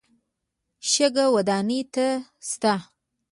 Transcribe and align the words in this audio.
شګه 0.89 1.25
ودانۍ 1.35 1.81
ته 1.93 2.07
شته. 2.47 2.73